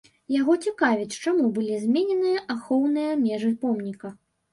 Яго 0.35 0.53
цікавіць, 0.67 1.19
чаму 1.25 1.49
былі 1.57 1.75
змененыя 1.83 2.39
ахоўныя 2.55 3.11
межы 3.27 3.53
помніка. 3.67 4.13